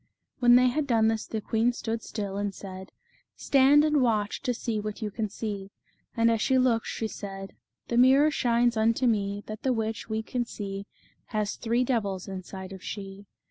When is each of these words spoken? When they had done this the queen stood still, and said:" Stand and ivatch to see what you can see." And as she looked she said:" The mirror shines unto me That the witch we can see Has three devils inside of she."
When 0.39 0.55
they 0.55 0.69
had 0.69 0.87
done 0.87 1.09
this 1.09 1.27
the 1.27 1.41
queen 1.41 1.73
stood 1.73 2.01
still, 2.01 2.35
and 2.35 2.55
said:" 2.55 2.91
Stand 3.35 3.85
and 3.85 3.95
ivatch 3.97 4.41
to 4.41 4.51
see 4.51 4.79
what 4.79 5.03
you 5.03 5.11
can 5.11 5.29
see." 5.29 5.69
And 6.17 6.31
as 6.31 6.41
she 6.41 6.57
looked 6.57 6.87
she 6.87 7.07
said:" 7.07 7.53
The 7.89 7.97
mirror 7.97 8.31
shines 8.31 8.75
unto 8.75 9.05
me 9.05 9.43
That 9.45 9.61
the 9.61 9.73
witch 9.73 10.09
we 10.09 10.23
can 10.23 10.43
see 10.43 10.87
Has 11.25 11.55
three 11.55 11.83
devils 11.83 12.27
inside 12.27 12.73
of 12.73 12.81
she." 12.83 13.27